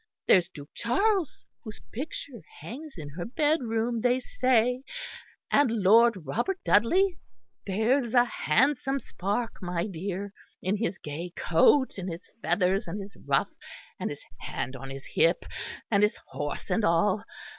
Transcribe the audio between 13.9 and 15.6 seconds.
and his hand on his hip,